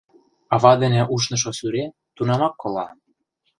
Ава 0.53 0.73
дене 0.81 1.01
ушнышо 1.13 1.51
сӱре 1.57 1.85
тунамак 2.15 2.53
кола. 2.61 2.87